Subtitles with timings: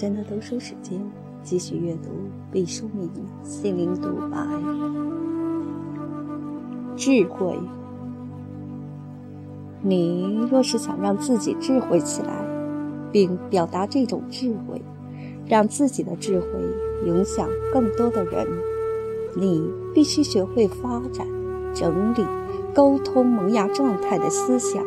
[0.00, 0.98] 真的读书时间，
[1.42, 2.08] 继续阅读
[2.50, 3.06] 毕淑敏
[3.46, 4.38] 《心灵独白》。
[6.96, 7.58] 智慧，
[9.82, 12.42] 你若是想让自己智慧起来，
[13.12, 14.80] 并表达这种智慧，
[15.46, 16.46] 让自己的智慧
[17.04, 18.48] 影响更多的人，
[19.36, 19.62] 你
[19.94, 21.26] 必须学会发展、
[21.74, 22.24] 整理、
[22.74, 24.82] 沟通萌芽状态的思想。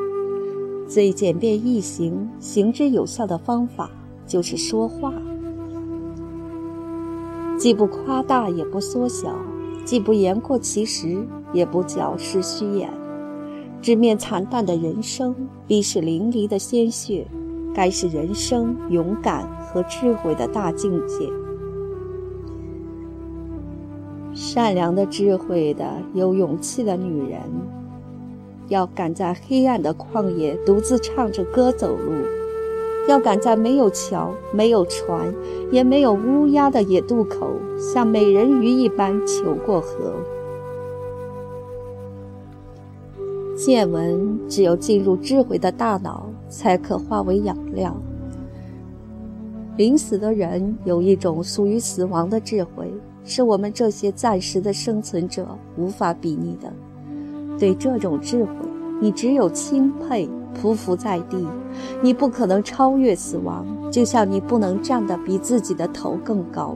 [0.88, 3.92] 最简便易行、行之有效的方法。
[4.26, 5.14] 就是说话，
[7.58, 9.36] 既不夸大，也不缩小，
[9.86, 12.90] 既不言过其实，也不矫饰虚掩。
[13.82, 15.36] 直面惨淡的人生，
[15.68, 17.28] 逼是淋漓的鲜血，
[17.74, 21.30] 该是人生勇敢和智慧的大境界。
[24.34, 27.42] 善良的、智慧的、有勇气的女人，
[28.70, 32.14] 要敢在黑暗的旷野独自唱着歌走路。
[33.08, 35.34] 要赶在没有桥、没有船、
[35.72, 40.14] 也没有乌鸦的野渡口，像美人鱼一般求过河。
[43.56, 47.96] 见闻只有进入智慧的大脑，才可化为养料。
[49.78, 52.92] 临死的人有一种属于死亡的智慧，
[53.24, 56.72] 是我们这些暂时的生存者无法比拟的。
[57.60, 58.52] 对这种智慧，
[59.00, 60.30] 你只有钦佩。
[60.62, 61.48] 匍匐在地，
[62.02, 66.76] 你不可能超越死亡，就像你不能站得比自己的头更高。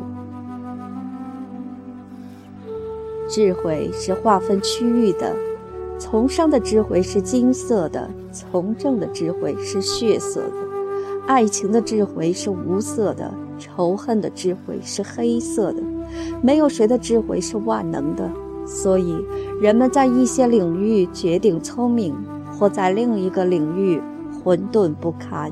[3.30, 5.36] 智慧是划分区域的，
[6.00, 10.54] 从商的智慧是金色的，从政的智慧是血色的，
[11.28, 15.84] 爱情的智慧是无色的，仇恨的智慧是黑色的。
[16.42, 18.32] 没有谁的智慧是万能的，
[18.66, 19.14] 所以
[19.60, 22.16] 人们在一些领域绝顶聪明。
[22.58, 24.02] 或在另一个领域
[24.44, 25.52] 混沌不堪。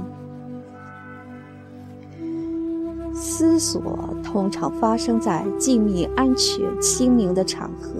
[3.13, 7.91] 思索通常发生在静谧、安全、清明的场合，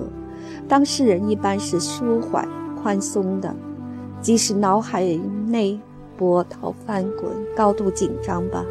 [0.68, 2.48] 当事人一般是舒缓、
[2.82, 3.56] 宽松的，
[4.22, 5.04] 即使脑海
[5.48, 5.80] 内
[6.18, 8.66] 波涛翻滚、高度紧张吧，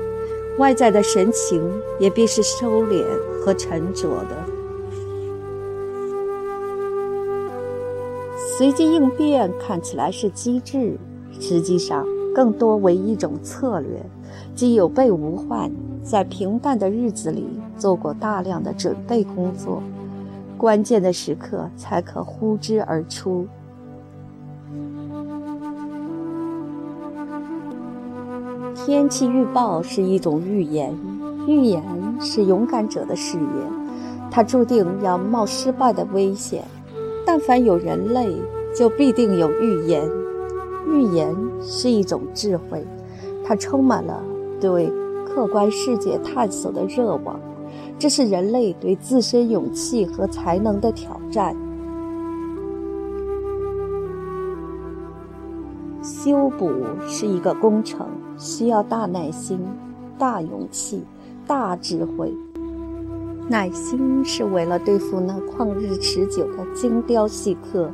[0.59, 1.63] 外在的神情
[1.99, 3.03] 也必是收敛
[3.41, 4.54] 和沉着的。
[8.57, 10.97] 随机应变看起来是机智，
[11.41, 14.01] 实际上更多为一种策略，
[14.55, 15.69] 即有备无患，
[16.05, 19.83] 在平淡的日子里做过大量的准备工作，
[20.57, 23.49] 关键的时刻才可呼之而出。
[28.87, 30.97] 天气预报是一种预言，
[31.49, 31.83] 预言
[32.21, 33.45] 是勇敢者的事业，
[34.31, 36.63] 它注定要冒失败的危险。
[37.37, 38.33] 但凡有人类，
[38.73, 40.09] 就必定有预言。
[40.87, 42.87] 预言是一种智慧，
[43.45, 44.23] 它充满了
[44.61, 44.89] 对
[45.27, 47.41] 客观世界探索的热望。
[47.99, 51.57] 这是人类对自身勇气和才能的挑战。
[56.05, 56.71] 修补
[57.09, 58.07] 是一个工程，
[58.39, 59.59] 需要大耐心、
[60.17, 61.03] 大勇气、
[61.49, 62.33] 大智慧。
[63.47, 67.91] 耐心是为了对付那旷日持久的精雕细刻，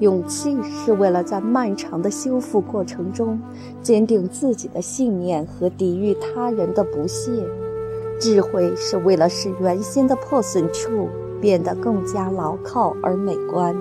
[0.00, 3.40] 勇气是为了在漫长的修复过程中
[3.80, 7.30] 坚定自己的信念和抵御他人的不屑，
[8.20, 11.08] 智慧是为了使原先的破损处
[11.40, 13.76] 变得更加牢靠而美观。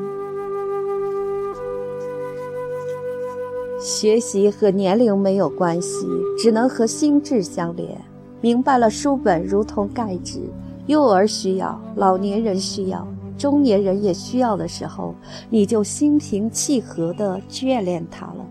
[3.79, 6.07] 学习和年龄没有关系，
[6.38, 8.00] 只能和心智相连。
[8.39, 10.41] 明白了，书本如同钙质。
[10.88, 13.06] 幼儿需要，老年人需要，
[13.38, 15.14] 中年人也需要的时候，
[15.50, 18.46] 你就心平气和地眷恋他了。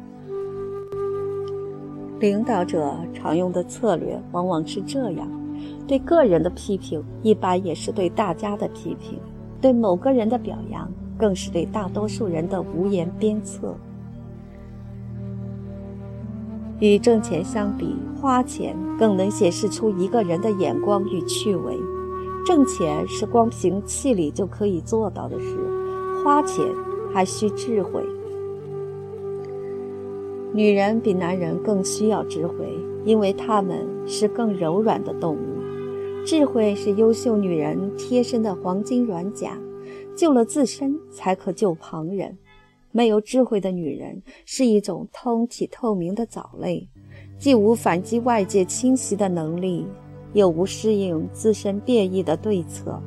[2.20, 5.28] 领导者常用的策略往往是这样：
[5.86, 9.18] 对个人的批评，一般也是对大家的批评；
[9.60, 13.74] 对某个人的表扬，更是对大多数人的无言鞭策。
[16.80, 21.74] 与挣钱相比，花钱更能显示出一个人的眼光与趣味。
[22.46, 25.58] 挣钱是光凭气力就可以做到的事，
[26.22, 26.64] 花钱
[27.12, 28.00] 还需智慧。
[30.54, 32.54] 女人比男人更需要智慧，
[33.04, 35.38] 因为她们是更柔软的动物。
[36.24, 39.58] 智慧是优秀女人贴身的黄金软甲，
[40.16, 42.38] 救了自身才可救旁人。
[42.92, 46.88] 没有智慧的女人是一种通体透明的藻类，
[47.38, 49.84] 既无反击外界侵袭的能力。
[50.32, 53.00] 又无适应自身变异的对策，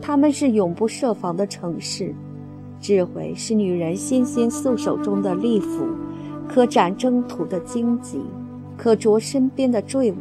[0.00, 2.14] 他们是永不设防的城市。
[2.80, 5.86] 智慧是女人纤纤素手中的利斧，
[6.46, 8.20] 可斩征途的荆棘，
[8.76, 10.16] 可啄身边的坠物。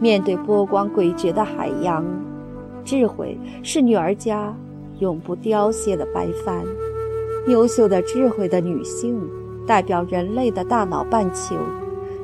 [0.00, 2.04] 面对波光诡谲的海洋，
[2.84, 4.54] 智慧是女儿家
[4.98, 6.62] 永不凋谢的白帆。
[7.48, 9.20] 优秀的智慧的女性，
[9.66, 11.56] 代表人类的大脑半球，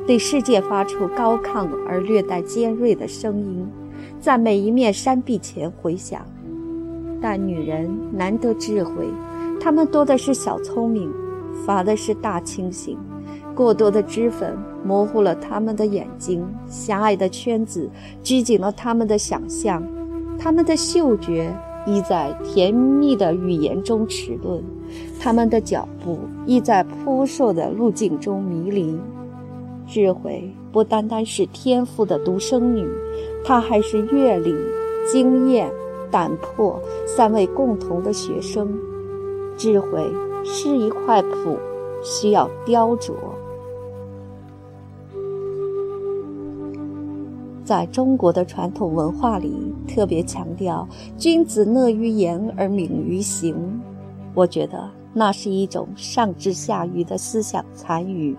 [0.07, 3.67] 对世界发出高亢而略带尖锐的声音，
[4.21, 6.25] 在每一面山壁前回响。
[7.21, 9.07] 但女人难得智慧，
[9.61, 11.09] 她们多的是小聪明，
[11.65, 12.99] 乏的是大清醒。
[13.55, 17.89] 过多的脂粉模糊了他们的眼睛，狭隘的圈子
[18.23, 19.83] 拘谨了他们的想象，
[20.39, 21.55] 他们的嗅觉
[21.87, 24.65] 亦在甜蜜的语言中齿论，
[25.21, 28.99] 他们的脚步亦在扑朔的路径中迷离。
[29.93, 32.89] 智慧不单单是天赋的独生女，
[33.45, 34.57] 她还是阅历、
[35.07, 35.71] 经验、
[36.11, 38.73] 胆魄三位共同的学生。
[39.55, 40.11] 智慧
[40.43, 41.59] 是一块谱，
[42.03, 43.13] 需要雕琢。
[47.63, 50.89] 在中国的传统文化里，特别强调
[51.19, 53.55] “君子讷于言而敏于行”。
[54.33, 58.35] 我觉得那是一种上智下愚的思想残余。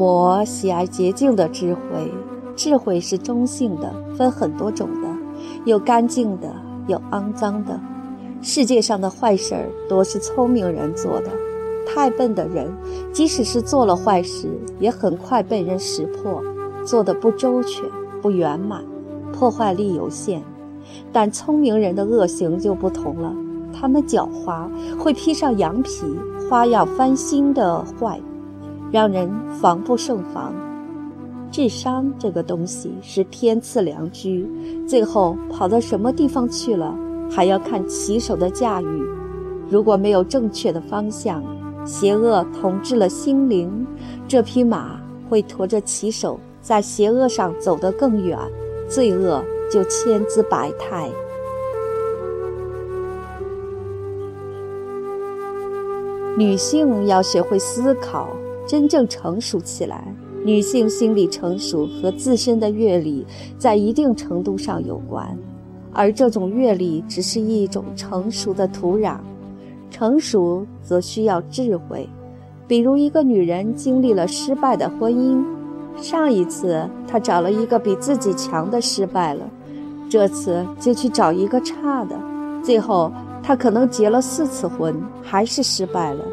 [0.00, 2.10] 我喜爱洁净的智慧，
[2.56, 5.08] 智慧是中性的，分很多种的，
[5.66, 6.50] 有干净的，
[6.86, 7.78] 有肮脏的。
[8.40, 11.28] 世界上的坏事儿多是聪明人做的。
[11.86, 12.72] 太笨的人，
[13.12, 14.48] 即使是做了坏事，
[14.78, 16.42] 也很快被人识破，
[16.82, 17.84] 做的不周全、
[18.22, 18.82] 不圆满，
[19.34, 20.42] 破坏力有限。
[21.12, 23.34] 但聪明人的恶行就不同了，
[23.70, 24.66] 他们狡猾，
[24.98, 25.90] 会披上羊皮，
[26.48, 28.18] 花样翻新的坏，
[28.90, 30.52] 让人防不胜防。
[31.52, 34.48] 智商这个东西是天赐良驹，
[34.86, 36.96] 最后跑到什么地方去了，
[37.30, 39.04] 还要看骑手的驾驭。
[39.68, 41.42] 如果没有正确的方向，
[41.84, 43.86] 邪恶统治了心灵，
[44.28, 48.38] 这匹马会驮着骑手在邪恶上走得更远，
[48.88, 51.08] 罪恶就千姿百态。
[56.36, 58.28] 女性要学会思考，
[58.70, 60.14] 真正成熟起来。
[60.44, 63.26] 女性心理成熟和自身的阅历
[63.58, 65.36] 在一定程度上有关，
[65.92, 69.18] 而这种阅历只是一种成熟的土壤。
[69.90, 72.08] 成熟则需要智慧，
[72.68, 75.44] 比如一个女人经历了失败的婚姻，
[75.96, 79.50] 上一次她找了一个比自己强的失败了，
[80.08, 82.16] 这次就去找一个差的，
[82.62, 83.10] 最后
[83.42, 86.24] 她可能结了四次婚还是失败了。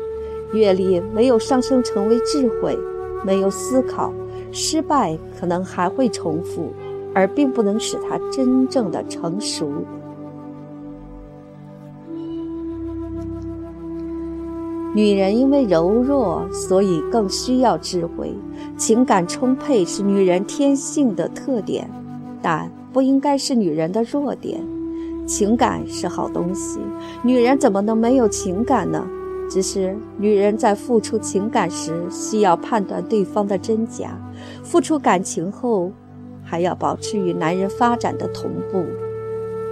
[0.54, 2.78] 阅历没有上升成为智慧，
[3.26, 4.14] 没有思考，
[4.52, 6.72] 失败可能还会重复，
[7.14, 9.70] 而并不能使她真正的成熟。
[14.94, 18.34] 女人因为柔弱，所以更需要智慧。
[18.78, 21.88] 情感充沛是女人天性的特点，
[22.42, 24.60] 但不应该是女人的弱点。
[25.28, 26.80] 情感是好东西，
[27.22, 29.06] 女人怎么能没有情感呢？
[29.50, 34.10] 只是女人在付出情感时，需要判断对方的真假；
[34.64, 35.92] 付出感情后，
[36.44, 38.84] 还要保持与男人发展的同步。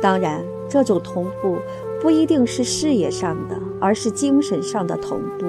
[0.01, 1.57] 当然，这种同步。
[2.01, 5.45] 不一定是事业上的，而是精神上的同步，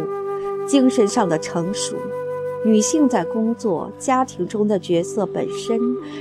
[0.66, 1.96] 精神上的成熟。
[2.64, 5.78] 女性在工作、家庭中的角色本身，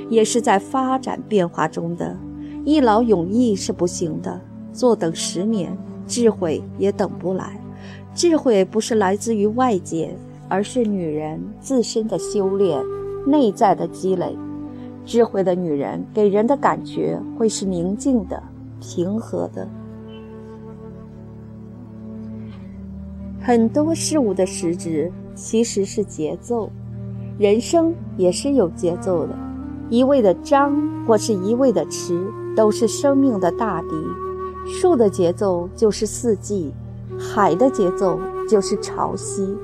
[0.10, 2.18] 也是在发展变化中的。
[2.66, 4.42] 一劳永逸是不行的，
[4.74, 7.62] 坐等十年，智慧也等不来。
[8.16, 10.16] 智慧不是来自于外界，
[10.48, 12.82] 而是女人自身的修炼、
[13.28, 14.36] 内在的积累。
[15.06, 18.42] 智慧的女人给人的感觉会是宁静的、
[18.80, 19.68] 平和的。
[23.42, 26.72] 很多事物的实质其实是节奏，
[27.38, 29.38] 人生也是有节奏的。
[29.90, 33.90] 一味的张或是一味的弛，都是生命的大敌。
[34.66, 36.74] 树的节奏就是四季，
[37.20, 38.20] 海的节奏
[38.50, 39.56] 就是潮汐，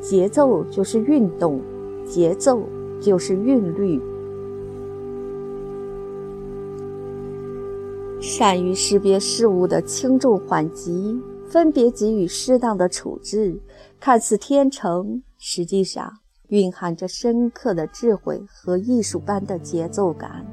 [0.00, 1.60] 节奏就是运动，
[2.04, 2.62] 节奏
[3.00, 4.00] 就是韵律。
[8.20, 11.20] 善于识别事物的轻重缓急。
[11.48, 13.60] 分别给予适当的处置，
[14.00, 16.12] 看似天成，实际上
[16.48, 20.44] 蕴含着深刻的智慧和艺术般的节奏感。